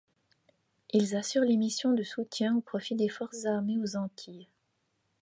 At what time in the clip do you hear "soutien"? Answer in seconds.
2.01-2.57